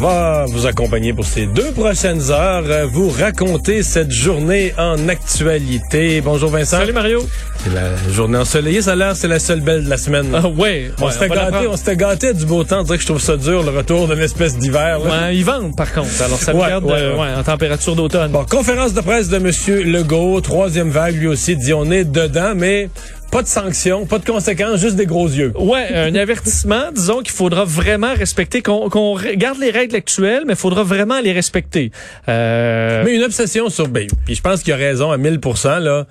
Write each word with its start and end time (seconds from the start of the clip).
On 0.00 0.04
va 0.04 0.46
vous 0.48 0.64
accompagner 0.66 1.12
pour 1.12 1.26
ces 1.26 1.44
deux 1.44 1.72
prochaines 1.72 2.30
heures, 2.30 2.64
euh, 2.66 2.86
vous 2.86 3.10
raconter 3.10 3.82
cette 3.82 4.10
journée 4.10 4.72
en 4.78 5.10
actualité. 5.10 6.22
Bonjour 6.22 6.48
Vincent. 6.48 6.78
Salut 6.78 6.94
Mario. 6.94 7.22
C'est 7.58 7.74
la 7.74 7.94
journée 8.10 8.38
ensoleillée, 8.38 8.80
ça 8.80 8.92
a 8.92 8.96
l'air 8.96 9.14
c'est 9.14 9.28
la 9.28 9.38
seule 9.38 9.60
belle 9.60 9.84
de 9.84 9.90
la 9.90 9.98
semaine. 9.98 10.28
Ah 10.32 10.48
ouais. 10.48 10.90
on 11.02 11.10
s'était 11.10 11.28
gâté, 11.28 11.66
on 11.68 11.76
s'était 11.76 11.96
gâté 11.96 12.32
du 12.32 12.46
beau 12.46 12.64
temps. 12.64 12.80
On 12.80 12.82
dirait 12.84 12.96
que 12.96 13.02
je 13.02 13.08
trouve 13.08 13.20
ça 13.20 13.36
dur, 13.36 13.62
le 13.62 13.76
retour 13.76 14.08
d'une 14.08 14.20
espèce 14.20 14.56
d'hiver. 14.56 15.00
Ouais, 15.04 15.36
ils 15.36 15.44
vendent 15.44 15.76
par 15.76 15.92
contre. 15.92 16.22
Alors 16.24 16.38
ça 16.38 16.54
Ouais, 16.54 16.72
euh, 16.72 16.80
ouais. 16.80 17.20
ouais, 17.20 17.34
en 17.36 17.42
température 17.42 17.94
d'automne. 17.94 18.32
Bon, 18.32 18.46
conférence 18.46 18.94
de 18.94 19.02
presse 19.02 19.28
de 19.28 19.36
Monsieur 19.36 19.82
Legault, 19.82 20.40
troisième 20.40 20.88
vague, 20.88 21.16
lui 21.16 21.26
aussi 21.26 21.56
dit 21.56 21.74
on 21.74 21.90
est 21.90 22.04
dedans, 22.04 22.54
mais 22.56 22.88
pas 23.30 23.42
de 23.42 23.46
sanctions, 23.46 24.06
pas 24.06 24.18
de 24.18 24.24
conséquences, 24.24 24.80
juste 24.80 24.96
des 24.96 25.06
gros 25.06 25.28
yeux. 25.28 25.52
Ouais, 25.56 25.88
un 25.94 26.14
avertissement, 26.14 26.90
disons 26.92 27.18
qu'il 27.18 27.32
faudra 27.32 27.64
vraiment 27.64 28.12
respecter, 28.14 28.62
qu'on 28.62 28.88
qu'on 28.88 29.16
garde 29.36 29.58
les 29.58 29.70
règles 29.70 29.96
actuelles, 29.96 30.42
mais 30.46 30.54
il 30.54 30.58
faudra 30.58 30.82
vraiment 30.82 31.20
les 31.20 31.32
respecter. 31.32 31.92
Euh, 32.28 33.02
Mais 33.04 33.14
une 33.14 33.22
obsession 33.22 33.68
sur 33.68 33.88
ben, 33.88 34.06
Puis 34.24 34.34
je 34.34 34.42
pense 34.42 34.62
qu'il 34.62 34.72
a 34.72 34.76
raison 34.76 35.10
à 35.12 35.18
1000% 35.18 35.78
là. 35.78 36.06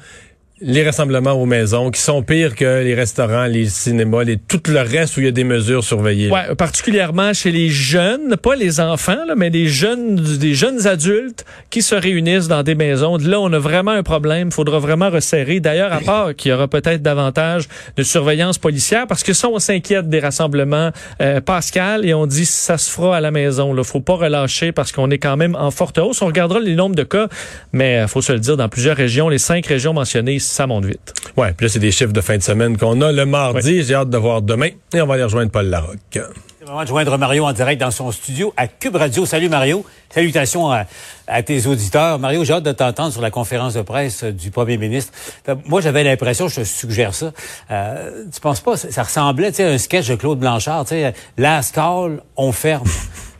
Les 0.62 0.84
rassemblements 0.84 1.32
aux 1.32 1.46
maisons 1.46 1.90
qui 1.90 2.02
sont 2.02 2.22
pires 2.22 2.54
que 2.54 2.84
les 2.84 2.94
restaurants, 2.94 3.46
les 3.46 3.68
cinémas, 3.68 4.24
les, 4.24 4.36
tout 4.36 4.62
le 4.68 4.82
reste 4.82 5.16
où 5.16 5.22
il 5.22 5.26
y 5.26 5.30
a 5.30 5.32
des 5.32 5.46
mesures 5.46 5.86
surveillées. 5.86 6.30
Ouais, 6.30 6.54
particulièrement 6.56 7.34
chez 7.34 7.52
les 7.52 7.70
jeunes, 7.70 8.36
pas 8.36 8.56
les 8.56 8.82
enfants, 8.82 9.24
là, 9.26 9.36
mais 9.38 9.52
des 9.52 9.68
jeunes, 9.68 10.16
des 10.16 10.54
jeunes 10.56 10.86
adultes 10.86 11.46
qui 11.70 11.82
se 11.82 11.96
réunissent 11.96 12.50
dans 12.50 12.64
des 12.64 12.76
maisons. 12.76 13.16
Là, 13.18 13.40
on 13.40 13.54
a 13.54 13.60
vraiment 13.60 13.92
un 13.92 14.04
problème. 14.04 14.50
Il 14.50 14.54
faudra 14.54 14.80
vraiment 14.80 15.10
resserrer. 15.10 15.62
D'ailleurs, 15.62 15.94
à 15.94 16.02
part 16.02 16.36
qu'il 16.36 16.52
y 16.52 16.54
aura 16.54 16.68
peut-être 16.68 17.02
davantage 17.02 17.70
de 17.96 18.04
surveillance 18.04 18.58
policière, 18.58 19.08
parce 19.08 19.24
que 19.24 19.32
ça, 19.32 19.48
on 19.48 19.60
s'inquiète 19.60 20.10
des 20.10 20.20
rassemblements 20.20 20.92
euh, 21.22 21.40
Pascal 21.40 22.06
et 22.06 22.14
on 22.14 22.26
dit 22.26 22.46
ça 22.46 22.78
se 22.78 22.92
fera 22.92 23.16
à 23.16 23.22
la 23.22 23.32
maison. 23.32 23.74
Là, 23.74 23.86
faut 23.86 24.02
pas 24.02 24.16
relâcher 24.16 24.74
parce 24.74 24.92
qu'on 24.92 25.10
est 25.10 25.20
quand 25.20 25.38
même 25.38 25.56
en 25.56 25.72
forte 25.72 26.00
hausse. 26.00 26.22
On 26.22 26.28
regardera 26.28 26.60
les 26.60 26.76
nombres 26.76 26.96
de 26.96 27.04
cas, 27.04 27.30
mais 27.72 28.00
euh, 28.00 28.08
faut 28.08 28.22
se 28.22 28.34
le 28.34 28.40
dire, 28.40 28.58
dans 28.58 28.68
plusieurs 28.68 28.98
régions, 28.98 29.30
les 29.30 29.38
cinq 29.38 29.66
régions 29.66 29.94
mentionnées, 29.94 30.40
ça 30.50 30.68
monte 30.68 30.86
vite. 30.86 31.14
Ouais, 31.38 31.54
puis 31.54 31.66
là, 31.68 31.72
c'est 31.72 31.80
des 31.80 31.92
chiffres 31.92 32.12
de 32.14 32.22
fin 32.22 32.38
de 32.38 32.44
semaine 32.44 32.78
qu'on 32.78 33.02
a 33.02 33.12
le 33.12 33.26
mardi. 33.26 33.84
J'ai 33.84 33.96
hâte 33.96 34.10
de 34.10 34.18
voir 34.18 34.42
demain. 34.42 34.70
Et 34.94 35.02
on 35.02 35.08
va 35.08 35.14
aller 35.16 35.24
rejoindre 35.24 35.52
Paul 35.52 35.66
Larocque. 35.68 35.98
C'est 36.12 36.66
le 36.66 36.72
moment 36.72 36.84
de 36.84 36.88
joindre 36.88 37.18
Mario 37.18 37.46
en 37.46 37.54
direct 37.54 37.80
dans 37.80 37.90
son 37.92 38.12
studio 38.12 38.54
à 38.58 38.68
Cube 38.68 38.96
Radio. 38.96 39.26
Salut 39.26 39.50
Mario. 39.50 39.86
Salutations 40.10 40.70
à, 40.72 40.86
à 41.28 41.42
tes 41.44 41.66
auditeurs. 41.68 42.20
Mario, 42.20 42.44
j'ai 42.44 42.54
hâte 42.54 42.64
de 42.64 42.72
t'entendre 42.72 43.12
sur 43.14 43.22
la 43.22 43.32
conférence 43.32 43.74
de 43.76 43.82
presse 43.82 44.24
euh, 44.24 44.32
du 44.32 44.52
premier 44.52 44.78
ministre. 44.78 45.14
Fait, 45.46 45.56
Moi, 45.66 45.82
j'avais 45.82 46.04
l'impression, 46.04 46.48
je 46.48 46.58
te 46.62 46.64
suggère 46.66 47.14
ça, 47.14 47.32
euh, 47.72 48.26
tu 48.34 48.40
penses 48.42 48.60
pas, 48.60 48.76
ça 48.76 48.92
ça 48.92 49.04
ressemblait 49.04 49.50
tu 49.52 49.58
sais, 49.58 49.64
à 49.66 49.70
un 49.70 49.78
sketch 49.78 50.08
de 50.10 50.16
Claude 50.16 50.40
Blanchard, 50.40 50.84
tu 50.86 50.90
sais, 50.96 51.14
last 51.38 51.74
call, 51.76 52.22
on 52.36 52.52
ferme. 52.52 52.88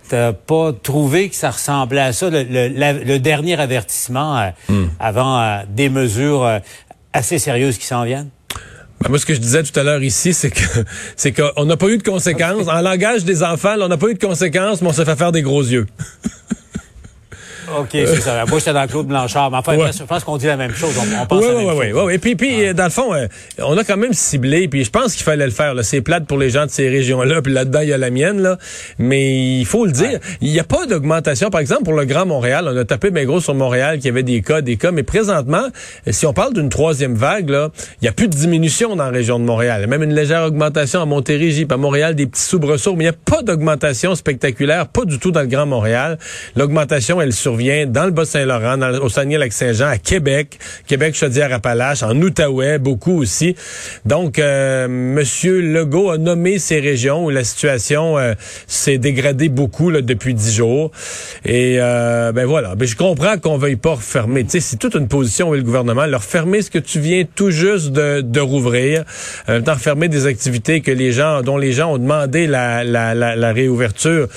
T'as 0.10 0.34
pas 0.34 0.72
trouvé 0.74 1.30
que 1.30 1.36
ça 1.36 1.52
ressemblait 1.52 2.02
à 2.02 2.14
ça, 2.14 2.30
le, 2.32 2.42
le- 2.44 2.68
la- 2.70 2.94
le 2.94 3.20
dernier 3.20 3.60
avertissement 3.60 4.40
euh, 4.72 4.86
avant 5.00 5.40
euh, 5.40 5.60
des 5.70 5.90
mesures 5.90 6.44
euh, 6.44 6.60
assez 7.14 7.40
sérieuses 7.40 7.78
qui 7.78 7.86
s'en 7.86 8.04
viennent? 8.04 8.30
Ben, 9.02 9.10
moi, 9.10 9.18
ce 9.18 9.26
que 9.26 9.34
je 9.34 9.40
disais 9.40 9.64
tout 9.64 9.78
à 9.80 9.84
l'heure 9.84 10.04
ici, 10.04 10.34
c'est 10.34 10.52
que 10.52 10.84
c'est 11.16 11.32
qu'on 11.32 11.66
n'a 11.66 11.78
pas 11.78 11.88
eu 11.88 11.98
de 11.98 12.04
conséquences. 12.04 12.68
En 12.68 12.82
langage 12.82 13.24
des 13.24 13.44
enfants, 13.44 13.76
là, 13.76 13.86
on 13.86 13.90
n'a 13.90 13.98
pas 13.98 14.10
eu 14.10 14.14
de 14.14 14.26
conséquences, 14.26 14.82
mais 14.82 14.90
on 14.90 14.94
s'est 14.94 15.06
fait 15.06 15.16
faire 15.16 15.32
des 15.32 15.42
gros 15.42 15.64
yeux. 15.64 15.88
OK, 17.78 17.90
c'est 17.92 18.22
ça. 18.22 18.46
Moi, 18.48 18.60
j'étais 18.60 18.74
dans 18.74 18.88
Claude 18.88 19.08
Blanchard. 19.08 19.52
Mais 19.52 19.58
enfin, 19.58 19.78
Ouais. 19.78 19.92
je 19.98 20.04
pense 20.04 20.24
qu'on 20.24 20.38
dit 20.38 20.48
la 20.48 20.58
même 20.58 20.74
chose. 20.74 20.92
On, 20.98 21.22
on 21.22 21.26
pense 21.26 21.40
Oui, 21.44 21.46
à 21.50 21.52
la 21.54 21.74
même 21.74 21.92
chose. 21.94 22.14
Et 22.14 22.18
puis, 22.20 22.36
puis 22.36 22.66
euh, 22.68 22.74
dans 22.74 22.86
le 22.86 22.90
fond, 22.90 23.14
euh, 23.14 23.28
on 23.60 23.78
a 23.78 23.84
quand 23.84 23.98
même 23.98 24.14
ciblé, 24.14 24.68
puis 24.68 24.84
je 24.84 24.90
pense 24.90 25.14
qu'il 25.14 25.24
fallait 25.24 25.46
le 25.46 25.52
faire. 25.52 25.74
C'est 25.84 26.02
plate 26.02 26.26
pour 26.26 26.38
les 26.38 26.50
gens 26.50 26.66
de 26.66 26.72
ces 26.72 26.90
régions-là, 26.90 27.42
puis 27.42 27.54
là-dedans, 27.54 27.82
il 27.82 27.90
y 27.90 27.94
a 27.94 27.98
la 27.98 28.10
mienne, 28.10 28.42
là. 28.42 28.58
Mais 28.98 29.60
il 29.60 29.66
faut 29.66 29.86
le 29.86 29.92
dire, 29.92 30.20
il 30.42 30.52
n'y 30.52 30.60
a 30.60 30.64
pas 30.64 30.86
d'augmentation. 30.86 31.50
Par 31.50 31.62
exemple, 31.62 31.84
pour 31.84 31.94
le 31.94 32.06
Grand 32.06 32.26
Montréal, 32.26 32.68
on 32.72 32.76
a 32.78 32.86
tapé 32.86 33.12
bien 33.12 33.26
gros 33.26 33.40
sur 33.42 33.54
Montréal, 33.56 33.98
qu'il 33.98 34.06
y 34.08 34.10
avait 34.10 34.24
des 34.24 34.42
cas, 34.42 34.62
des 34.62 34.78
cas. 34.78 34.92
Mais 34.92 35.04
présentement, 35.04 35.68
euh, 36.08 36.12
si 36.12 36.26
on 36.26 36.34
parle 36.34 36.54
d'une 36.54 36.70
troisième 36.70 37.16
vague, 37.16 37.50
là, 37.50 37.70
il 38.02 38.06
n'y 38.06 38.08
a 38.10 38.12
plus 38.14 38.28
de 38.28 38.36
diminution 38.36 38.96
dans 38.96 39.06
la 39.06 39.12
région 39.12 39.40
de 39.40 39.44
Montréal. 39.46 39.80
Il 39.80 39.82
y 39.82 39.84
a 39.86 39.88
Même 39.88 40.04
une 40.04 40.14
légère 40.16 40.44
augmentation 40.44 41.02
à 41.02 41.06
Montérégie, 41.06 41.66
puis 41.66 41.74
à 41.74 41.78
Montréal, 41.78 42.16
des 42.16 42.26
petits 42.28 42.42
soubresauts. 42.42 42.96
Mais 42.96 43.04
il 43.06 43.08
n'y 43.08 43.14
a 43.14 43.20
pas 43.26 43.42
d'augmentation 43.44 44.16
spectaculaire, 44.16 44.88
pas 44.88 45.06
du 45.06 45.20
tout 45.20 45.32
dans 45.32 45.42
le 45.42 45.48
Grand 45.48 45.66
Montréal. 45.66 46.18
L'augmentation, 46.56 47.22
elle 47.22 47.34
survient 47.34 47.59
dans 47.64 48.06
le 48.06 48.12
Bas-Saint-Laurent, 48.12 48.80
au 49.02 49.10
Saguenay-Lac-Saint-Jean, 49.10 49.88
à 49.88 49.98
Québec, 49.98 50.58
Québec, 50.88 51.14
Chaudière-Appalaches, 51.16 52.04
en 52.04 52.16
Outaouais, 52.22 52.80
beaucoup 52.80 53.20
aussi. 53.22 53.56
Donc, 54.06 54.40
euh, 54.40 54.88
Monsieur 54.88 55.60
Legault 55.62 56.10
a 56.12 56.18
nommé 56.18 56.58
ces 56.58 56.80
régions 56.80 57.26
où 57.26 57.30
la 57.30 57.44
situation 57.44 58.18
euh, 58.18 58.34
s'est 58.68 58.98
dégradée 58.98 59.50
beaucoup 59.50 59.90
là, 59.90 60.02
depuis 60.02 60.34
dix 60.34 60.56
jours. 60.56 60.92
Et 61.46 61.78
euh, 61.80 62.32
ben 62.32 62.46
voilà. 62.46 62.76
Ben, 62.76 62.88
je 62.88 62.96
comprends 62.96 63.38
qu'on 63.38 63.58
veuille 63.58 63.76
pas 63.76 63.96
refermer. 63.96 64.44
Tu 64.46 64.52
sais, 64.52 64.60
c'est 64.62 64.78
toute 64.78 64.96
une 64.96 65.08
position 65.08 65.50
où 65.50 65.54
le 65.54 65.62
gouvernement 65.64 66.06
leur 66.06 66.24
fermer 66.24 66.62
ce 66.62 66.72
que 66.72 66.80
tu 66.80 67.00
viens 67.00 67.24
tout 67.36 67.52
juste 67.52 67.92
de, 67.92 68.22
de 68.22 68.40
rouvrir, 68.40 69.04
en 69.48 69.54
même 69.54 69.64
temps 69.64 69.74
refermer 69.74 70.08
des 70.08 70.26
activités 70.28 70.82
que 70.82 70.92
les 70.92 71.12
gens, 71.12 71.42
dont 71.42 71.58
les 71.58 71.74
gens 71.74 71.94
ont 71.94 71.98
demandé 71.98 72.48
la, 72.48 72.84
la, 72.84 73.14
la, 73.14 73.36
la 73.36 73.52
réouverture. 73.54 74.28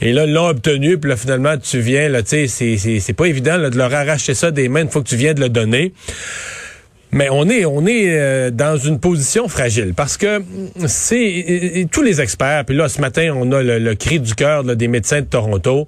Et 0.00 0.12
là, 0.12 0.26
l'ont 0.26 0.48
obtenu. 0.48 0.98
Puis 0.98 1.08
là, 1.10 1.16
finalement, 1.16 1.56
tu 1.58 1.78
viens, 1.78 2.08
là, 2.08 2.22
tu 2.22 2.28
sais, 2.30 2.46
c'est- 2.48 2.71
c'est 2.78 3.12
pas 3.12 3.26
évident 3.26 3.56
là, 3.56 3.70
de 3.70 3.76
leur 3.76 3.92
arracher 3.94 4.34
ça 4.34 4.50
des 4.50 4.68
mains 4.68 4.82
une 4.82 4.90
fois 4.90 5.02
que 5.02 5.08
tu 5.08 5.16
viens 5.16 5.34
de 5.34 5.40
le 5.40 5.48
donner. 5.48 5.92
Mais 7.14 7.28
on 7.30 7.48
est 7.50 7.66
on 7.66 7.86
est 7.86 8.18
euh, 8.18 8.50
dans 8.50 8.78
une 8.78 8.98
position 8.98 9.46
fragile 9.46 9.92
parce 9.94 10.16
que 10.16 10.42
c'est 10.86 11.86
tous 11.92 12.02
les 12.02 12.20
experts. 12.22 12.64
Puis 12.64 12.74
là, 12.74 12.88
ce 12.88 13.00
matin, 13.02 13.34
on 13.36 13.52
a 13.52 13.62
le, 13.62 13.78
le 13.78 13.94
cri 13.94 14.18
du 14.18 14.34
cœur 14.34 14.64
des 14.64 14.88
médecins 14.88 15.20
de 15.20 15.26
Toronto. 15.26 15.86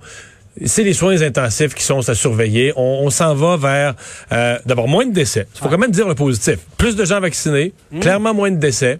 C'est 0.66 0.84
les 0.84 0.92
soins 0.92 1.20
intensifs 1.22 1.74
qui 1.74 1.82
sont 1.82 2.08
à 2.08 2.14
surveiller. 2.14 2.72
On, 2.76 3.00
on 3.02 3.10
s'en 3.10 3.34
va 3.34 3.56
vers 3.56 3.94
euh, 4.32 4.56
d'abord 4.66 4.86
moins 4.86 5.04
de 5.06 5.12
décès. 5.12 5.46
Il 5.54 5.60
faut 5.60 5.68
quand 5.68 5.78
même 5.78 5.90
dire 5.90 6.06
le 6.06 6.14
positif. 6.14 6.58
Plus 6.78 6.94
de 6.94 7.04
gens 7.04 7.18
vaccinés, 7.20 7.72
clairement 8.00 8.34
moins 8.34 8.52
de 8.52 8.58
décès. 8.58 8.98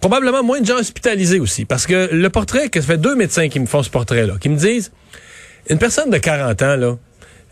Probablement 0.00 0.42
moins 0.42 0.60
de 0.60 0.66
gens 0.66 0.78
hospitalisés 0.78 1.40
aussi. 1.40 1.64
Parce 1.64 1.86
que 1.86 2.10
le 2.12 2.28
portrait, 2.28 2.68
que 2.68 2.80
ça 2.80 2.88
fait 2.88 2.98
deux 2.98 3.14
médecins 3.14 3.48
qui 3.48 3.58
me 3.60 3.66
font 3.66 3.82
ce 3.82 3.88
portrait-là, 3.88 4.34
qui 4.38 4.48
me 4.50 4.56
disent 4.56 4.90
une 5.70 5.78
personne 5.78 6.10
de 6.10 6.18
40 6.18 6.60
ans, 6.62 6.76
là, 6.76 6.98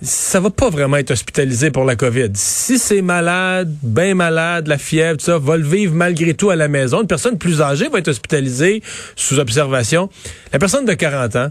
ça 0.03 0.41
va 0.41 0.50
pas 0.50 0.71
vraiment 0.71 0.97
être 0.97 1.11
hospitalisé 1.11 1.71
pour 1.71 1.84
la 1.84 1.94
COVID. 1.97 2.31
Si 2.34 2.78
c'est 2.78 3.03
malade, 3.03 3.75
bien 3.83 4.15
malade, 4.15 4.66
la 4.66 4.78
fièvre, 4.78 5.19
tout 5.19 5.25
ça, 5.27 5.38
va 5.38 5.56
le 5.56 5.65
vivre 5.66 5.94
malgré 5.94 6.33
tout 6.34 6.50
à 6.50 6.56
la 6.56 6.69
maison. 6.69 7.03
Une 7.03 7.06
personne 7.06 7.37
plus 7.38 7.61
âgée 7.61 7.88
va 7.88 7.99
être 7.99 8.09
hospitalisée 8.09 8.83
sous 9.16 9.39
observation. 9.39 10.09
La 10.53 10.59
personne 10.59 10.87
de 10.87 10.94
40 10.94 11.37
ans, 11.37 11.50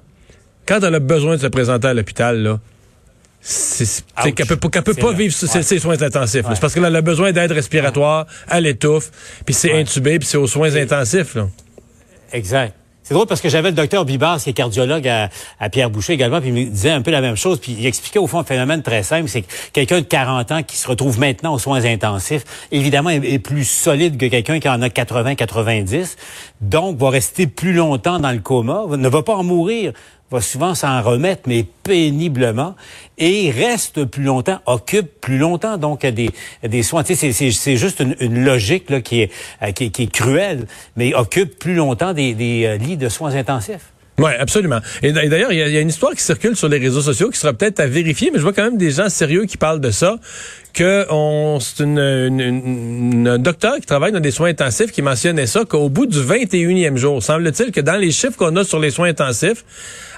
quand 0.66 0.80
elle 0.84 0.96
a 0.96 1.00
besoin 1.00 1.36
de 1.36 1.42
se 1.42 1.48
présenter 1.48 1.88
à 1.88 1.94
l'hôpital, 1.94 2.42
là, 2.42 2.60
c'est 3.42 4.04
qu'elle 4.34 4.46
peut, 4.48 4.58
peut 4.58 4.70
pas 4.70 4.94
vrai. 5.08 5.16
vivre 5.16 5.34
ses, 5.34 5.48
Ouais. 5.56 5.64
ses 5.64 5.80
soins 5.80 6.02
intensifs. 6.02 6.46
Ouais. 6.46 6.56
C'est 6.56 6.60
parce 6.62 6.74
qu'elle 6.74 6.84
a 6.96 7.02
besoin 7.02 7.32
d'aide 7.32 7.52
respiratoire, 7.52 8.26
elle 8.50 8.66
étouffe, 8.66 9.12
puis 9.46 9.54
c'est 9.54 9.72
Ouais. 9.72 9.80
intubé, 9.82 10.20
puis 10.20 10.28
c'est 10.28 10.38
aux 10.38 10.48
soins 10.48 10.76
intensifs. 10.76 11.36
Là. 11.36 11.48
Exact. 12.34 12.74
C'est 13.10 13.16
drôle 13.16 13.26
parce 13.26 13.42
que 13.42 13.50
j'avais 13.50 13.72
le 13.72 13.76
docteur 13.76 14.06
Bibard, 14.06 14.38
qui 14.38 14.52
est 14.52 14.54
cardiologue 14.54 15.08
à, 15.08 15.70
Pierre 15.72 15.90
Boucher 15.90 16.14
également, 16.14 16.40
puis 16.42 16.50
il 16.50 16.54
me 16.54 16.66
disait 16.66 16.92
un 16.92 17.02
peu 17.02 17.10
la 17.10 17.22
même 17.22 17.36
chose, 17.36 17.60
puis 17.60 17.76
il 17.76 17.88
expliquait 17.88 18.20
au 18.20 18.28
fond 18.28 18.38
un 18.38 18.44
phénomène 18.44 18.84
très 18.84 19.02
simple, 19.02 19.28
c'est 19.28 19.42
que 19.42 19.48
quelqu'un 19.74 20.02
de 20.02 20.06
40 20.06 20.52
ans 20.52 20.62
qui 20.62 20.78
se 20.78 20.88
retrouve 20.88 21.20
maintenant 21.20 21.56
aux 21.56 21.58
soins 21.58 21.86
intensifs, 21.86 22.44
évidemment, 22.72 23.10
est, 23.10 23.26
est 23.26 23.40
plus 23.40 23.64
solide 23.64 24.16
que 24.18 24.28
quelqu'un 24.28 24.60
qui 24.60 24.70
en 24.70 24.84
a 24.84 24.90
80-90, 24.90 26.18
donc 26.62 27.00
va 27.00 27.10
rester 27.10 27.48
plus 27.48 27.74
longtemps 27.74 28.20
dans 28.20 28.32
le 28.32 28.38
coma, 28.38 28.84
ne 28.96 29.10
va 29.10 29.24
pas 29.24 29.34
en 29.34 29.44
mourir, 29.44 29.92
va 30.32 30.42
souvent 30.42 30.76
s'en 30.76 31.02
remettre, 31.02 31.44
mais 31.48 31.66
péniblement, 31.84 32.76
et 33.18 33.52
reste 33.52 34.06
plus 34.06 34.24
longtemps, 34.24 34.60
occupe 34.66 35.20
plus 35.22 35.38
longtemps, 35.38 35.78
donc 35.78 36.06
des, 36.06 36.30
des 36.64 36.84
soins. 36.84 37.04
Tu 37.04 37.16
sais, 37.16 37.32
c'est- 37.34 37.78
juste 37.78 38.00
une, 38.20 38.44
logique 38.44 38.90
là, 38.90 39.02
qui, 39.02 39.22
est, 39.22 39.32
euh, 39.62 39.72
qui 39.72 39.86
est 39.86 40.12
cruelle, 40.12 40.68
mais 40.96 41.14
occupe 41.14 41.58
plus 41.58 41.76
longtemps 41.76 42.14
des, 42.14 42.34
des 42.34 42.66
euh, 42.66 42.78
lits 42.78 42.98
de 42.98 43.10
soins 43.10 43.36
intensifs. 43.36 43.92
Oui, 44.20 44.32
absolument. 44.38 44.80
Et 45.02 45.12
d'ailleurs, 45.12 45.52
il 45.52 45.58
y, 45.58 45.62
a- 45.78 45.80
une 45.82 45.90
histoire 45.90 46.14
qui 46.14 46.22
circule 46.24 46.56
sur 46.56 46.68
les 46.70 46.78
réseaux 46.78 47.02
sociaux 47.02 47.30
qui 47.30 47.40
sera 47.40 47.54
peut-être 47.54 47.80
à 47.80 47.88
vérifier, 47.88 48.30
mais 48.32 48.38
je 48.38 48.44
vois 48.44 48.54
quand 48.54 48.64
même 48.64 48.78
des 48.78 48.92
gens 48.92 49.10
sérieux 49.10 49.46
qui 49.46 49.58
parlent 49.58 49.80
de 49.82 49.92
ça, 49.92 50.18
que 50.74 51.06
c'est 51.62 51.84
une, 51.84 51.98
une- 52.00 52.40
une- 52.42 53.28
un 53.28 53.40
docteur 53.40 53.76
qui 53.80 53.86
travaille 53.86 54.12
dans 54.12 54.20
des 54.20 54.32
soins 54.32 54.50
intensifs 54.50 54.92
qui 54.92 55.02
mentionnait 55.02 55.48
ça, 55.48 55.64
qu'au 55.66 55.90
bout 55.90 56.06
du 56.06 56.20
21e 56.20 56.98
jour, 56.98 57.24
semble-t-il 57.24 57.72
que 57.72 57.82
dans 57.82 57.96
les 57.98 58.12
chiffres 58.12 58.38
qu'on 58.38 58.56
a 58.56 58.64
sur 58.64 58.80
les 58.80 58.92
soins 58.92 59.10
intensifs, 59.10 59.64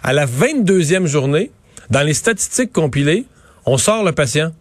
à 0.03 0.13
la 0.13 0.25
22e 0.25 1.05
journée, 1.07 1.51
Dans 1.89 2.03
les 2.05 2.13
statistiques 2.13 2.71
compilées, 2.71 3.25
on 3.65 3.77
sort 3.77 4.03
le 4.05 4.13
patient. 4.13 4.51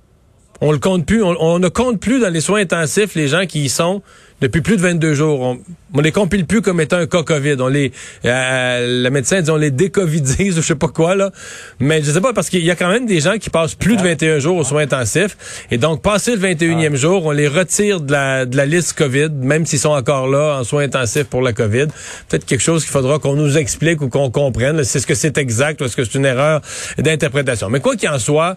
On 0.61 0.73
le 0.73 0.79
compte 0.79 1.07
plus. 1.07 1.23
On, 1.23 1.59
ne 1.61 1.69
compte 1.69 2.01
plus 2.01 2.19
dans 2.21 2.29
les 2.29 2.41
soins 2.41 2.61
intensifs 2.61 3.15
les 3.15 3.29
gens 3.29 3.47
qui 3.47 3.61
y 3.65 3.69
sont 3.69 4.03
depuis 4.41 4.61
plus 4.61 4.77
de 4.77 4.83
22 4.83 5.15
jours. 5.15 5.41
On, 5.41 5.59
on 5.95 6.01
les 6.01 6.13
compile 6.13 6.47
plus 6.47 6.63
comme 6.63 6.81
étant 6.81 6.97
un 6.97 7.07
cas 7.07 7.23
COVID. 7.23 7.57
On 7.61 7.69
les, 7.69 7.93
euh, 8.25 9.03
le 9.03 9.11
médecin 9.11 9.41
dit 9.41 9.51
on 9.51 9.57
les 9.57 9.71
décovidise 9.71 10.59
ou 10.59 10.63
je 10.63 10.67
sais 10.67 10.75
pas 10.75 10.89
quoi 10.89 11.15
là. 11.15 11.31
Mais 11.79 12.03
je 12.03 12.11
sais 12.11 12.21
pas 12.21 12.33
parce 12.33 12.49
qu'il 12.49 12.65
y 12.65 12.71
a 12.71 12.77
quand 12.77 12.91
même 12.91 13.07
des 13.07 13.21
gens 13.21 13.39
qui 13.39 13.51
passent 13.51 13.75
plus 13.75 13.97
de 13.97 14.03
21 14.03 14.39
jours 14.39 14.57
aux 14.57 14.65
soins 14.65 14.83
intensifs 14.83 15.67
et 15.71 15.79
donc 15.79 16.03
passé 16.03 16.37
le 16.37 16.41
21e 16.41 16.95
jour, 16.95 17.27
on 17.27 17.31
les 17.33 17.49
retire 17.49 18.01
de 18.01 18.13
la, 18.13 18.47
de 18.47 18.57
la 18.57 18.67
liste 18.67 18.93
COVID, 18.95 19.31
même 19.31 19.67
s'ils 19.67 19.79
sont 19.79 19.91
encore 19.91 20.29
là 20.29 20.59
en 20.61 20.65
soins 20.65 20.85
intensifs 20.85 21.25
pour 21.25 21.43
la 21.43 21.53
COVID. 21.53 21.87
Peut-être 22.29 22.47
quelque 22.47 22.63
chose 22.63 22.83
qu'il 22.83 22.93
faudra 22.93 23.19
qu'on 23.19 23.35
nous 23.35 23.59
explique 23.59 24.01
ou 24.01 24.09
qu'on 24.09 24.31
comprenne. 24.31 24.85
C'est 24.85 25.01
ce 25.01 25.07
que 25.07 25.15
c'est 25.15 25.39
exact 25.39 25.81
ou 25.81 25.85
est-ce 25.85 25.97
que 25.97 26.05
c'est 26.05 26.15
une 26.15 26.27
erreur 26.27 26.61
d'interprétation? 26.99 27.69
Mais 27.69 27.81
quoi 27.81 27.97
qu'il 27.97 28.09
en 28.09 28.19
soit. 28.19 28.57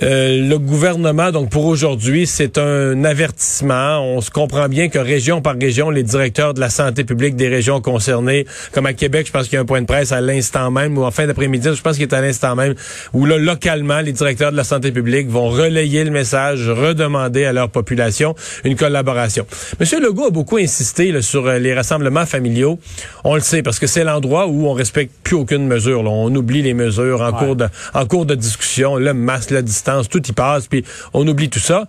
Euh, 0.00 0.48
le 0.48 0.58
gouvernement, 0.58 1.32
donc 1.32 1.50
pour 1.50 1.66
aujourd'hui, 1.66 2.26
c'est 2.26 2.56
un 2.56 3.04
avertissement. 3.04 4.00
On 4.00 4.22
se 4.22 4.30
comprend 4.30 4.66
bien 4.66 4.88
que 4.88 4.98
région 4.98 5.42
par 5.42 5.54
région, 5.54 5.90
les 5.90 6.02
directeurs 6.02 6.54
de 6.54 6.60
la 6.60 6.70
santé 6.70 7.04
publique 7.04 7.36
des 7.36 7.48
régions 7.48 7.82
concernées, 7.82 8.46
comme 8.72 8.86
à 8.86 8.94
Québec, 8.94 9.26
je 9.26 9.32
pense 9.32 9.44
qu'il 9.44 9.54
y 9.54 9.56
a 9.58 9.60
un 9.60 9.66
point 9.66 9.82
de 9.82 9.86
presse 9.86 10.10
à 10.10 10.22
l'instant 10.22 10.70
même, 10.70 10.96
ou 10.96 11.04
en 11.04 11.10
fin 11.10 11.26
d'après-midi, 11.26 11.68
je 11.74 11.82
pense 11.82 11.96
qu'il 11.96 12.04
est 12.04 12.14
à 12.14 12.22
l'instant 12.22 12.56
même, 12.56 12.74
où 13.12 13.26
là, 13.26 13.36
localement, 13.36 14.00
les 14.00 14.12
directeurs 14.12 14.50
de 14.50 14.56
la 14.56 14.64
santé 14.64 14.92
publique 14.92 15.28
vont 15.28 15.50
relayer 15.50 16.04
le 16.04 16.10
message, 16.10 16.70
redemander 16.70 17.44
à 17.44 17.52
leur 17.52 17.68
population 17.68 18.34
une 18.64 18.76
collaboration. 18.76 19.46
Monsieur 19.78 20.00
Legault 20.00 20.28
a 20.28 20.30
beaucoup 20.30 20.56
insisté 20.56 21.20
sur 21.20 21.46
euh, 21.46 21.58
les 21.58 21.74
rassemblements 21.74 22.24
familiaux. 22.24 22.78
On 23.24 23.34
le 23.34 23.42
sait, 23.42 23.62
parce 23.62 23.78
que 23.78 23.86
c'est 23.86 24.04
l'endroit 24.04 24.46
où 24.46 24.68
on 24.68 24.72
respecte 24.72 25.12
plus 25.22 25.36
aucune 25.36 25.66
mesure. 25.66 26.00
On 26.10 26.34
oublie 26.34 26.62
les 26.62 26.72
mesures 26.72 27.20
en, 27.20 27.32
cours 27.32 27.56
de, 27.56 27.66
en 27.92 28.06
cours 28.06 28.24
de 28.24 28.34
discussion, 28.34 28.96
le 28.96 29.12
masque, 29.12 29.50
la 29.50 29.60
distance 29.60 29.81
tout 30.08 30.26
y 30.26 30.32
passe, 30.32 30.66
puis 30.66 30.84
on 31.12 31.26
oublie 31.26 31.48
tout 31.48 31.58
ça. 31.58 31.86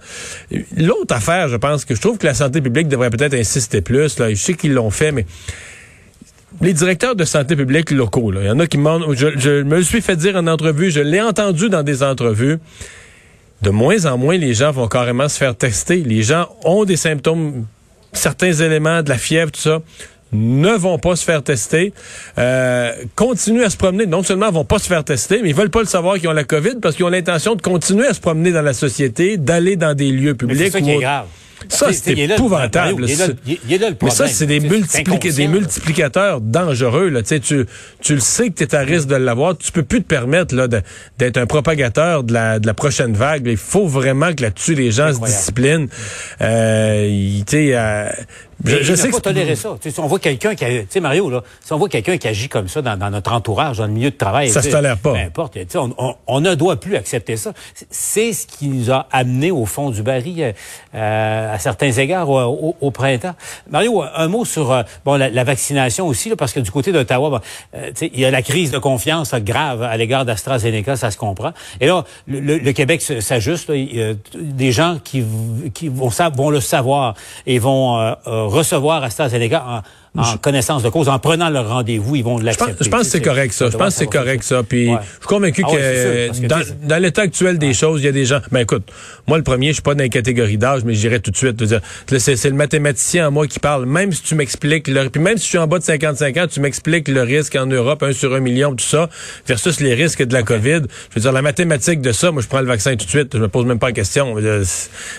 L'autre 0.77 1.15
affaire, 1.15 1.47
je 1.47 1.57
pense 1.57 1.85
que 1.85 1.95
je 1.95 2.01
trouve 2.01 2.17
que 2.17 2.25
la 2.25 2.33
santé 2.33 2.61
publique 2.61 2.87
devrait 2.87 3.09
peut-être 3.09 3.33
insister 3.33 3.81
plus. 3.81 4.19
Là. 4.19 4.29
Je 4.29 4.35
sais 4.35 4.53
qu'ils 4.53 4.73
l'ont 4.73 4.91
fait, 4.91 5.11
mais 5.11 5.25
les 6.61 6.73
directeurs 6.73 7.15
de 7.15 7.25
santé 7.25 7.55
publique 7.55 7.91
locaux, 7.91 8.31
il 8.33 8.45
y 8.45 8.49
en 8.49 8.59
a 8.59 8.67
qui 8.67 8.77
demandent, 8.77 9.05
je, 9.13 9.37
je 9.37 9.63
me 9.63 9.81
suis 9.81 10.01
fait 10.01 10.15
dire 10.15 10.35
en 10.35 10.47
entrevue, 10.47 10.91
je 10.91 10.99
l'ai 10.99 11.21
entendu 11.21 11.69
dans 11.69 11.83
des 11.83 12.03
entrevues, 12.03 12.59
de 13.61 13.69
moins 13.69 14.05
en 14.05 14.17
moins 14.17 14.37
les 14.37 14.53
gens 14.53 14.71
vont 14.71 14.87
carrément 14.87 15.29
se 15.29 15.37
faire 15.37 15.55
tester. 15.55 15.97
Les 15.97 16.21
gens 16.21 16.49
ont 16.63 16.83
des 16.85 16.97
symptômes, 16.97 17.65
certains 18.11 18.51
éléments, 18.51 19.01
de 19.01 19.09
la 19.09 19.17
fièvre, 19.17 19.51
tout 19.51 19.61
ça 19.61 19.79
ne 20.33 20.69
vont 20.69 20.97
pas 20.99 21.15
se 21.15 21.23
faire 21.23 21.43
tester, 21.43 21.93
euh, 22.37 22.91
continuent 23.15 23.63
à 23.63 23.69
se 23.69 23.77
promener. 23.77 24.05
Non 24.05 24.23
seulement 24.23 24.51
vont 24.51 24.65
pas 24.65 24.79
se 24.79 24.87
faire 24.87 25.03
tester, 25.03 25.41
mais 25.41 25.49
ils 25.49 25.55
veulent 25.55 25.69
pas 25.69 25.81
le 25.81 25.87
savoir 25.87 26.17
qu'ils 26.17 26.29
ont 26.29 26.33
la 26.33 26.43
COVID 26.43 26.75
parce 26.81 26.95
qu'ils 26.95 27.05
ont 27.05 27.09
l'intention 27.09 27.55
de 27.55 27.61
continuer 27.61 28.07
à 28.07 28.13
se 28.13 28.19
promener 28.19 28.51
dans 28.51 28.61
la 28.61 28.73
société, 28.73 29.37
d'aller 29.37 29.75
dans 29.75 29.93
des 29.93 30.11
lieux 30.11 30.35
publics. 30.35 30.57
C'est 30.57 30.71
ça 30.71 30.81
qui 30.81 30.91
est 30.91 30.99
grave. 30.99 31.25
Ça, 31.69 31.93
c'est 31.93 32.17
épouvantable. 32.17 33.05
Mais 33.05 34.09
ça, 34.09 34.27
c'est 34.27 34.45
des, 34.45 34.59
des 34.59 35.47
multiplicateurs 35.47 36.41
dangereux. 36.41 37.09
Là. 37.09 37.21
Tu, 37.23 37.65
tu 38.01 38.13
le 38.13 38.19
sais 38.19 38.49
que 38.49 38.55
tu 38.55 38.63
es 38.63 38.75
à 38.75 38.79
risque 38.79 39.07
de 39.07 39.15
l'avoir. 39.15 39.57
Tu 39.57 39.71
peux 39.71 39.83
plus 39.83 40.01
te 40.01 40.07
permettre 40.07 40.55
là, 40.55 40.67
d'être 40.67 41.37
un 41.37 41.45
propagateur 41.45 42.23
de 42.23 42.33
la, 42.33 42.59
de 42.59 42.67
la 42.67 42.73
prochaine 42.73 43.13
vague. 43.13 43.47
Il 43.47 43.57
faut 43.57 43.87
vraiment 43.87 44.33
que 44.33 44.43
là-dessus, 44.43 44.75
les 44.75 44.91
gens 44.91 45.13
se 45.13 45.19
disciplinent. 45.19 45.87
Euh, 46.41 47.41
euh, 47.53 48.09
je, 48.63 48.83
je 48.83 48.95
sais 48.95 49.09
pas 49.09 49.19
tolérer 49.19 49.55
ça. 49.55 49.75
si 49.81 49.99
on 49.99 50.07
voit 50.07 50.19
quelqu'un 50.19 50.55
qui, 50.55 50.65
tu 50.65 50.85
sais 50.89 50.99
Mario 50.99 51.29
là, 51.29 51.43
si 51.63 51.73
on 51.73 51.77
voit 51.77 51.89
quelqu'un 51.89 52.17
qui 52.17 52.27
agit 52.27 52.49
comme 52.49 52.67
ça 52.67 52.81
dans, 52.81 53.09
notre 53.09 53.33
entourage, 53.33 53.77
dans 53.77 53.87
le 53.87 53.91
milieu 53.91 54.11
de 54.11 54.15
travail, 54.15 54.49
ça 54.49 54.61
se 54.61 54.69
tolère 54.69 54.97
pas. 54.97 55.13
Peu 55.13 55.19
importe. 55.19 55.57
On, 55.75 55.93
on, 55.97 56.15
on, 56.27 56.41
ne 56.41 56.55
doit 56.55 56.79
plus 56.79 56.95
accepter 56.95 57.37
ça. 57.37 57.53
C'est 57.89 58.33
ce 58.33 58.47
qui 58.47 58.67
nous 58.67 58.91
a 58.91 59.07
amené 59.11 59.51
au 59.51 59.65
fond 59.65 59.89
du 59.89 60.01
baril 60.01 60.53
euh, 60.95 61.53
à 61.53 61.59
certains 61.59 61.91
égards 61.91 62.29
au, 62.29 62.75
au, 62.79 62.91
printemps. 62.91 63.35
Mario, 63.69 64.01
un 64.01 64.27
mot 64.27 64.45
sur 64.45 64.71
euh, 64.71 64.83
bon 65.05 65.15
la, 65.15 65.43
vaccination 65.43 66.07
aussi 66.07 66.29
là, 66.29 66.35
parce 66.35 66.53
que 66.53 66.59
du 66.59 66.71
côté 66.71 66.91
d'Ottawa, 66.91 67.41
euh, 67.75 67.91
il 68.01 68.19
y 68.19 68.25
a 68.25 68.31
la 68.31 68.41
crise 68.41 68.71
de 68.71 68.77
confiance 68.77 69.33
grave 69.35 69.83
à 69.83 69.97
l'égard 69.97 70.25
d'AstraZeneca, 70.25 70.95
ça 70.95 71.11
se 71.11 71.17
comprend. 71.17 71.51
Et 71.81 71.87
là, 71.87 72.05
le, 72.27 72.39
le, 72.39 72.71
Québec 72.71 73.01
s'ajuste. 73.01 73.71
Des 73.73 74.71
gens 74.71 74.97
qui, 75.03 75.23
qui 75.73 75.87
vont, 75.87 76.09
vont 76.35 76.49
le 76.49 76.59
savoir 76.59 77.13
et 77.45 77.59
vont 77.59 78.15
recevoir 78.53 79.03
AstraZeneca 79.03 79.83
en, 80.15 80.37
connaissance 80.37 80.83
de 80.83 80.89
cause, 80.89 81.09
en 81.09 81.17
prenant 81.17 81.49
leur 81.49 81.67
rendez-vous, 81.69 82.15
ils 82.15 82.23
vont 82.23 82.37
l'accepter. 82.37 82.83
Je 82.83 82.89
pense 82.89 83.03
que 83.03 83.07
c'est 83.07 83.21
correct 83.21 83.51
ça. 83.51 83.69
Je 83.69 83.77
pense 83.77 83.89
que 83.89 83.99
c'est 83.99 84.07
correct 84.07 84.43
ça. 84.43 84.61
Puis 84.61 84.87
je 84.87 84.91
suis 84.91 85.27
convaincu 85.27 85.63
ah 85.65 85.71
que, 85.71 86.87
dans, 86.87 87.01
l'état 87.01 87.23
actuel 87.23 87.57
des 87.57 87.73
choses, 87.73 88.01
il 88.01 88.05
y 88.05 88.07
a 88.07 88.11
des 88.11 88.25
gens. 88.25 88.39
Ben 88.51 88.59
écoute, 88.59 88.83
moi 89.27 89.37
le 89.37 89.43
premier, 89.43 89.69
je 89.69 89.73
suis 89.73 89.81
pas 89.81 89.95
dans 89.95 90.03
les 90.03 90.09
catégories 90.09 90.57
d'âge, 90.57 90.83
mais 90.83 90.93
j'irai 90.93 91.19
tout 91.19 91.31
de 91.31 91.37
suite. 91.37 91.63
C'est 92.19 92.49
le 92.49 92.55
mathématicien 92.55 93.29
en 93.29 93.31
moi 93.31 93.47
qui 93.47 93.59
parle. 93.59 93.85
Même 93.85 94.11
si 94.11 94.21
tu 94.21 94.35
m'expliques, 94.35 94.83
puis 94.83 95.21
même 95.21 95.37
si 95.37 95.45
je 95.45 95.49
suis 95.49 95.57
en 95.57 95.67
bas 95.67 95.79
de 95.79 95.83
55 95.83 96.37
ans, 96.37 96.47
tu 96.47 96.59
m'expliques 96.59 97.07
le 97.07 97.21
risque 97.21 97.55
en 97.55 97.65
Europe, 97.65 98.03
un 98.03 98.13
sur 98.13 98.35
un 98.35 98.39
million, 98.39 98.75
tout 98.75 98.85
ça, 98.85 99.09
versus 99.47 99.79
les 99.79 99.95
risques 99.95 100.23
de 100.23 100.33
la 100.33 100.43
COVID. 100.43 100.81
Je 101.09 101.15
veux 101.15 101.21
dire, 101.21 101.31
la 101.31 101.41
mathématique 101.41 102.01
de 102.01 102.11
ça, 102.11 102.31
moi 102.31 102.41
je 102.43 102.47
prends 102.47 102.61
le 102.61 102.67
vaccin 102.67 102.95
tout 102.95 103.05
de 103.05 103.09
suite. 103.09 103.33
Je 103.33 103.39
me 103.39 103.47
pose 103.47 103.65
même 103.65 103.79
pas 103.79 103.87
la 103.87 103.93
question. 103.93 104.35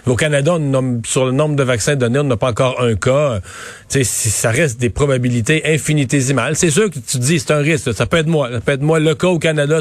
Au 0.06 0.16
Canada, 0.16 0.56
sur 1.04 1.24
le 1.24 1.32
nombre 1.32 1.56
de 1.56 1.62
vaccins 1.64 1.96
donnés, 1.96 2.20
on 2.20 2.24
n'a 2.24 2.36
pas 2.36 2.50
encore 2.50 2.80
un 2.80 2.94
cas. 2.94 3.40
Tu 3.88 4.04
sais, 4.04 4.30
ça 4.30 4.50
reste 4.50 4.83
des 4.84 4.90
probabilités 4.90 5.62
infinitésimales. 5.64 6.56
C'est 6.56 6.70
sûr 6.70 6.90
que 6.90 6.98
tu 6.98 7.00
te 7.00 7.18
dis, 7.18 7.40
c'est 7.40 7.52
un 7.52 7.58
risque. 7.58 7.94
Ça 7.94 8.04
peut 8.06 8.18
être 8.18 8.26
moi. 8.26 8.50
Ça 8.52 8.60
peut 8.60 8.72
être 8.72 8.82
moi 8.82 9.00
le 9.00 9.14
cas 9.14 9.28
au 9.28 9.38
Canada. 9.38 9.80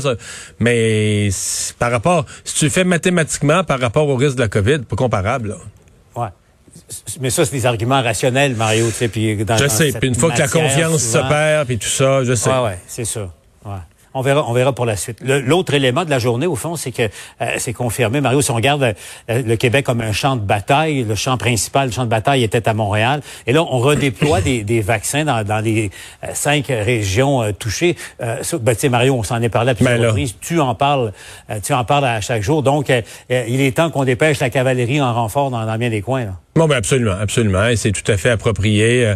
Mais 0.60 1.30
par 1.78 1.92
rapport, 1.92 2.26
si 2.46 2.56
tu 2.56 2.66
le 2.66 2.72
fais 2.72 2.86
mathématiquement 2.86 3.64
par 3.64 3.80
rapport 3.80 4.08
au 4.08 4.16
risque 4.16 4.36
de 4.36 4.42
la 4.42 4.48
COVID, 4.48 4.80
pas 4.80 4.96
comparable. 4.96 5.50
Là. 5.50 5.58
Ouais. 6.16 6.30
Mais 7.20 7.30
ça, 7.30 7.44
c'est 7.46 7.52
des 7.52 7.66
arguments 7.66 8.02
rationnels, 8.02 8.56
Mario. 8.56 8.88
Tu 8.88 8.94
sais, 8.94 9.08
puis 9.10 9.44
dans, 9.44 9.58
je 9.58 9.68
sais. 9.68 9.92
Puis 9.92 10.08
une 10.08 10.16
fois 10.16 10.32
que 10.32 10.40
la 10.40 10.48
confiance 10.48 11.04
se 11.04 11.18
perd, 11.18 11.68
puis 11.68 11.78
tout 11.78 11.88
ça, 11.88 12.24
je 12.24 12.34
sais. 12.34 12.50
Ouais, 12.50 12.64
ouais, 12.64 12.80
c'est 12.88 13.06
ça. 13.06 13.30
Ouais. 13.66 13.72
On 14.14 14.22
verra, 14.22 14.46
on 14.48 14.54
verra 14.54 14.74
pour 14.74 14.86
la 14.86 14.96
suite. 14.96 15.20
L'autre 15.22 15.74
élément 15.74 16.06
de 16.06 16.10
la 16.10 16.20
journée, 16.20 16.46
au 16.46 16.56
fond, 16.56 16.76
c'est 16.76 16.92
que 16.92 17.04
euh, 17.42 17.56
c'est 17.58 17.74
confirmé. 17.74 18.22
Mario, 18.22 18.42
si 18.42 18.52
on 18.52 18.56
regarde 18.56 18.84
euh, 18.84 18.94
le 19.28 19.56
Québec 19.56 19.86
comme 19.86 20.02
un 20.02 20.12
champ 20.12 20.36
de 20.36 20.42
bataille, 20.42 21.04
le 21.04 21.16
champ 21.16 21.38
principal, 21.38 21.88
le 21.88 21.94
champ 21.94 22.04
de 22.04 22.10
bataille 22.10 22.44
était 22.44 22.68
à 22.68 22.74
Montréal. 22.74 23.22
Et 23.48 23.54
là, 23.54 23.64
on 23.64 23.80
redéploie 23.80 24.42
des, 24.42 24.64
des, 24.64 24.82
vaccins 24.82 25.26
dans, 25.26 25.44
dans 25.44 25.60
les 25.60 25.90
euh, 26.24 26.28
cinq 26.34 26.68
régions 26.68 27.52
touchées. 27.58 27.96
ben, 28.20 28.40
tu 28.42 28.76
sais, 28.78 28.90
Mario, 28.90 29.16
on 29.16 29.24
s'en 29.24 29.42
est 29.42 29.50
parlé 29.50 29.72
à 29.72 29.76
plusieurs 29.76 30.00
reprises. 30.00 30.36
Tu 30.40 30.60
en 30.60 30.76
parles, 30.76 31.12
tu 31.64 31.74
en 31.74 31.84
parles 31.84 32.06
à 32.06 32.22
chaque 32.22 32.44
jour. 32.44 32.64
Donc, 32.64 32.90
il 33.30 33.62
est 33.62 33.76
temps 33.76 33.90
qu'on 33.90 34.04
dépêche 34.04 34.40
la 34.40 34.50
cavalerie 34.50 35.02
en 35.02 35.14
renfort 35.14 35.50
dans, 35.50 35.66
dans 35.66 35.78
bien 35.78 35.90
des 35.90 36.02
coins. 36.02 36.26
Là. 36.26 36.43
Bon, 36.56 36.68
ben 36.68 36.76
absolument, 36.76 37.16
absolument. 37.20 37.68
Et 37.68 37.76
c'est 37.76 37.92
tout 37.92 38.10
à 38.12 38.16
fait 38.16 38.30
approprié. 38.30 39.08
Euh, 39.08 39.16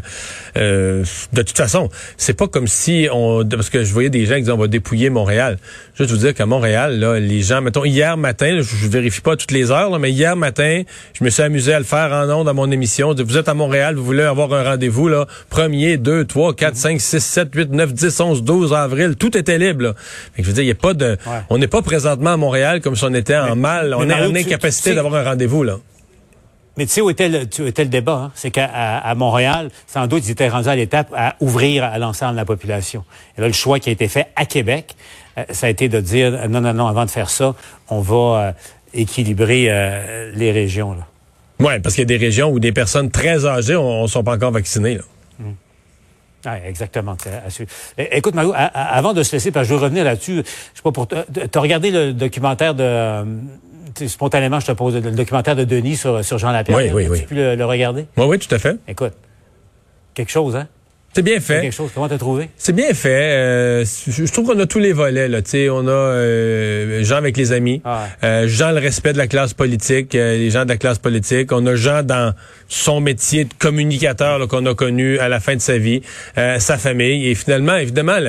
euh, 0.57 1.03
de 1.33 1.41
toute 1.43 1.55
façon, 1.55 1.89
c'est 2.17 2.33
pas 2.33 2.47
comme 2.47 2.65
si 2.65 3.07
on... 3.13 3.45
Parce 3.45 3.69
que 3.69 3.83
je 3.83 3.93
voyais 3.93 4.09
des 4.09 4.25
gens 4.25 4.35
qui 4.35 4.41
disaient 4.41 4.53
on 4.53 4.57
va 4.57 4.67
dépouiller 4.67 5.11
Montréal. 5.11 5.59
Juste 5.95 6.09
vous 6.09 6.17
dire 6.17 6.33
qu'à 6.33 6.47
Montréal, 6.47 6.99
là, 6.99 7.19
les 7.19 7.43
gens... 7.43 7.61
Mettons, 7.61 7.85
hier 7.85 8.17
matin, 8.17 8.61
je, 8.61 8.87
vérifie 8.87 9.21
pas 9.21 9.35
toutes 9.35 9.51
les 9.51 9.69
heures, 9.69 9.99
mais 9.99 10.11
hier 10.11 10.35
matin, 10.35 10.81
je 11.13 11.23
me 11.23 11.29
suis 11.29 11.43
amusé 11.43 11.75
à 11.75 11.77
le 11.77 11.85
faire 11.85 12.11
en 12.11 12.27
ondes 12.31 12.49
à 12.49 12.53
mon 12.53 12.71
émission. 12.71 13.13
Vous 13.13 13.37
êtes 13.37 13.49
à 13.49 13.53
Montréal, 13.53 13.93
vous 13.95 14.03
voulez 14.03 14.23
avoir 14.23 14.51
un 14.53 14.63
rendez-vous, 14.63 15.07
là, 15.07 15.27
1er, 15.51 15.97
2, 15.97 16.25
3, 16.25 16.55
4, 16.55 16.75
5, 16.75 16.99
6, 16.99 17.19
7, 17.19 17.49
8, 17.53 17.71
9, 17.71 17.93
10, 17.93 18.19
11, 18.19 18.43
12 18.43 18.73
avril. 18.73 19.15
Tout 19.15 19.37
était 19.37 19.59
libre, 19.59 19.83
là. 19.83 19.93
je 20.39 20.41
veux 20.41 20.53
dire, 20.53 20.63
il 20.63 20.71
a 20.71 20.75
pas 20.75 20.95
de... 20.95 21.17
On 21.51 21.59
n'est 21.59 21.67
pas 21.67 21.83
présentement 21.83 22.33
à 22.33 22.37
Montréal 22.37 22.81
comme 22.81 22.95
si 22.95 23.03
on 23.03 23.13
était 23.13 23.35
en 23.37 23.55
mal. 23.55 23.93
On 23.93 24.09
est 24.09 24.13
en 24.13 24.33
incapacité 24.33 24.95
d'avoir 24.95 25.13
un 25.13 25.23
rendez-vous, 25.23 25.61
là. 25.61 25.77
Mais 26.77 26.85
tu 26.85 26.91
sais 26.91 27.01
où 27.01 27.09
était 27.09 27.27
le, 27.27 27.41
était 27.41 27.83
le 27.83 27.89
débat? 27.89 28.25
Hein? 28.25 28.31
C'est 28.35 28.51
qu'à 28.51 28.65
à 28.65 29.15
Montréal, 29.15 29.69
sans 29.87 30.05
doute, 30.05 30.23
ils 30.27 30.31
étaient 30.31 30.47
rendus 30.47 30.69
à 30.69 30.75
l'étape 30.75 31.11
à 31.15 31.35
ouvrir 31.39 31.83
à 31.83 31.97
l'ensemble 31.97 32.33
de 32.33 32.37
la 32.37 32.45
population. 32.45 33.03
Et 33.37 33.41
là, 33.41 33.47
le 33.47 33.53
choix 33.53 33.79
qui 33.79 33.89
a 33.89 33.91
été 33.91 34.07
fait 34.07 34.27
à 34.35 34.45
Québec, 34.45 34.95
euh, 35.37 35.43
ça 35.49 35.67
a 35.67 35.69
été 35.69 35.89
de 35.89 35.99
dire, 35.99 36.33
euh, 36.33 36.47
non, 36.47 36.61
non, 36.61 36.73
non, 36.73 36.87
avant 36.87 37.05
de 37.05 37.09
faire 37.09 37.31
ça, 37.31 37.55
on 37.89 37.99
va 37.99 38.15
euh, 38.15 38.51
équilibrer 38.93 39.65
les 40.33 40.51
régions. 40.51 40.93
Là. 40.93 41.07
Oui, 41.59 41.79
parce 41.79 41.95
qu'il 41.95 42.03
y 42.03 42.13
a 42.13 42.17
des 42.17 42.23
régions 42.23 42.49
où 42.49 42.59
des 42.59 42.71
personnes 42.71 43.09
très 43.09 43.45
âgées 43.45 43.73
ne 43.73 44.07
sont 44.07 44.23
pas 44.23 44.35
encore 44.35 44.51
vaccinées. 44.51 44.95
Là. 44.95 45.03
Hum. 45.39 46.53
exactement. 46.65 47.17
Écoute, 47.97 48.35
Mario, 48.35 48.53
avant 48.55 49.13
de 49.13 49.23
se 49.23 49.33
laisser, 49.33 49.51
parce 49.51 49.67
que 49.67 49.73
je 49.73 49.77
veux 49.77 49.83
revenir 49.83 50.03
là-dessus, 50.03 50.37
je 50.37 50.77
sais 50.77 50.83
pas 50.83 50.91
pour. 50.91 51.07
Tu 51.07 51.15
as 51.17 51.59
regardé 51.59 51.91
le 51.91 52.13
documentaire 52.13 52.75
de 52.75 53.25
spontanément, 54.07 54.59
je 54.59 54.67
te 54.67 54.71
pose 54.71 54.95
le 54.95 55.11
documentaire 55.11 55.55
de 55.55 55.63
Denis 55.63 55.95
sur, 55.95 56.23
sur 56.23 56.37
Jean 56.37 56.51
Lapierre. 56.51 56.77
Oui, 56.77 56.89
oui, 56.93 57.07
oui. 57.09 57.19
Tu 57.21 57.25
pu 57.25 57.35
le, 57.35 57.65
regarder? 57.65 58.05
Oui, 58.17 58.25
oui, 58.27 58.39
tout 58.39 58.53
à 58.53 58.59
fait. 58.59 58.77
Écoute, 58.87 59.13
quelque 60.13 60.31
chose, 60.31 60.55
hein? 60.55 60.67
C'est 61.17 61.23
bien 61.23 61.39
fait. 61.39 61.61
Quelque 61.61 61.73
chose. 61.73 61.89
Comment 61.95 62.07
t'as 62.07 62.19
trouvé? 62.19 62.49
C'est 62.57 62.73
bien 62.73 62.93
fait. 62.93 63.09
Euh, 63.09 63.85
je 64.07 64.31
trouve 64.31 64.45
qu'on 64.45 64.59
a 64.59 64.67
tous 64.67 64.77
les 64.77 64.93
volets. 64.93 65.27
Là. 65.27 65.39
sais, 65.43 65.67
on 65.67 65.87
a 65.87 65.91
euh, 65.91 67.03
gens 67.03 67.15
avec 67.15 67.37
les 67.37 67.53
amis, 67.53 67.81
ah 67.85 68.05
euh, 68.23 68.47
gens 68.47 68.69
le 68.69 68.77
respect 68.77 69.13
de 69.13 69.17
la 69.17 69.25
classe 69.25 69.55
politique, 69.55 70.13
euh, 70.13 70.37
les 70.37 70.51
gens 70.51 70.63
de 70.63 70.69
la 70.69 70.77
classe 70.77 70.99
politique. 70.99 71.51
On 71.51 71.65
a 71.65 71.75
gens 71.75 72.03
dans 72.03 72.35
son 72.67 73.01
métier 73.01 73.45
de 73.45 73.53
communicateur 73.57 74.47
qu'on 74.47 74.63
a 74.67 74.75
connu 74.75 75.17
à 75.17 75.27
la 75.27 75.39
fin 75.39 75.55
de 75.55 75.61
sa 75.61 75.79
vie, 75.79 76.03
sa 76.35 76.77
famille. 76.77 77.27
Et 77.27 77.33
finalement, 77.33 77.77
évidemment, 77.77 78.19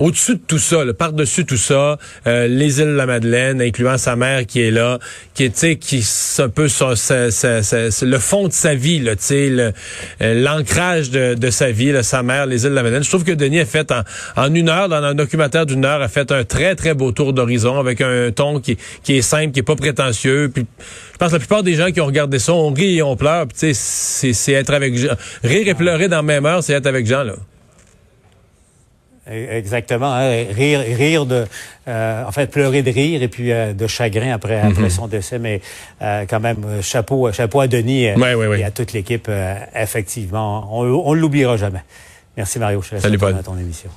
au-dessus 0.00 0.36
de 0.36 0.40
tout 0.46 0.58
ça, 0.58 0.78
par-dessus 0.98 1.44
tout 1.44 1.58
ça, 1.58 1.98
euh, 2.26 2.48
les 2.48 2.80
îles 2.80 2.86
de 2.86 2.92
la 2.92 3.06
Madeleine, 3.06 3.60
incluant 3.60 3.98
sa 3.98 4.16
mère 4.16 4.46
qui 4.46 4.62
est 4.62 4.70
là, 4.70 4.98
qui 5.34 5.44
est, 5.44 5.76
qui 5.78 6.02
c'est 6.02 6.42
un 6.42 6.48
peu 6.48 6.64
le 6.64 8.18
fond 8.18 8.48
de 8.48 8.52
sa 8.52 8.74
vie, 8.74 8.98
là, 9.00 9.12
euh, 9.30 9.72
l'ancrage 10.20 11.10
de, 11.10 11.34
de, 11.34 11.50
sa 11.50 11.70
vie, 11.70 11.92
là, 11.92 12.02
sa 12.02 12.22
mère, 12.22 12.46
les 12.46 12.64
îles 12.64 12.70
de 12.70 12.74
la 12.74 12.82
Madeleine. 12.82 13.04
Je 13.04 13.10
trouve 13.10 13.24
que 13.24 13.32
Denis 13.32 13.60
a 13.60 13.66
fait 13.66 13.92
en, 13.92 14.02
en 14.36 14.54
une 14.54 14.70
heure, 14.70 14.88
dans 14.88 15.02
un 15.04 15.14
documentaire 15.14 15.66
d'une 15.66 15.84
heure, 15.84 16.00
a 16.00 16.08
fait 16.08 16.32
un 16.32 16.44
très 16.44 16.74
très 16.74 16.94
beau 16.94 17.12
tour 17.12 17.34
d'horizon 17.34 17.78
avec 17.78 18.00
un 18.00 18.30
ton 18.30 18.58
qui, 18.58 18.78
qui 19.02 19.18
est 19.18 19.22
simple, 19.22 19.52
qui 19.52 19.60
est 19.60 19.64
pas 19.64 19.76
prétentieux. 19.76 20.50
Puis, 20.52 20.64
je 21.12 21.18
pense 21.18 21.28
que 21.28 21.34
la 21.34 21.40
plupart 21.40 21.62
des 21.62 21.74
gens 21.74 21.90
qui 21.90 22.00
ont 22.00 22.06
regardé 22.06 22.38
ça, 22.38 22.54
ont 22.54 22.72
ri 22.72 22.96
et 22.96 23.02
ont 23.02 23.16
pleuré. 23.16 23.44
c'est 23.52 24.52
être 24.52 24.72
avec 24.72 24.94
rire 25.44 25.68
et 25.68 25.74
pleurer 25.74 26.08
dans 26.08 26.16
la 26.16 26.22
même 26.22 26.46
heure, 26.46 26.62
c'est 26.62 26.72
être 26.72 26.86
avec 26.86 27.06
Jean 27.06 27.24
là. 27.24 27.34
Exactement. 29.30 30.12
Hein. 30.12 30.44
Rire, 30.50 30.80
rire 30.80 31.26
de, 31.26 31.46
euh, 31.88 32.24
en 32.24 32.32
fait, 32.32 32.48
pleurer 32.48 32.82
de 32.82 32.90
rire 32.90 33.22
et 33.22 33.28
puis 33.28 33.52
euh, 33.52 33.72
de 33.72 33.86
chagrin 33.86 34.32
après, 34.32 34.60
après 34.60 34.82
mhm. 34.82 34.90
son 34.90 35.06
décès. 35.06 35.38
Mais 35.38 35.60
euh, 36.02 36.24
quand 36.28 36.40
même, 36.40 36.82
chapeau, 36.82 37.30
chapeau 37.32 37.60
à 37.60 37.68
Denis 37.68 38.04
et 38.04 38.64
à 38.64 38.70
toute 38.70 38.92
l'équipe. 38.92 39.30
effectivement, 39.74 40.68
on, 40.72 40.84
on 40.84 41.14
l'oubliera 41.14 41.56
jamais. 41.56 41.82
Merci 42.36 42.58
Mario. 42.58 42.82
Je 42.82 42.98
Salut 42.98 43.18
Paul. 43.18 43.36
À 43.36 43.42
ton 43.42 43.58
émission. 43.58 43.90